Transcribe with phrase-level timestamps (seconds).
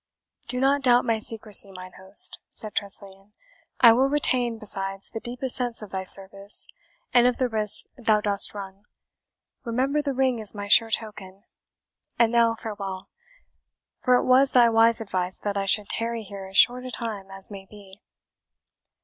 [0.47, 3.33] "Do not doubt my secrecy, mine host," said Tressilian;
[3.81, 6.67] "I will retain, besides, the deepest sense of thy service,
[7.13, 8.85] and of the risk thou dost run
[9.63, 11.43] remember the ring is my sure token.
[12.17, 13.09] And now, farewell!
[13.99, 17.29] for it was thy wise advice that I should tarry here as short a time
[17.29, 18.01] as may be."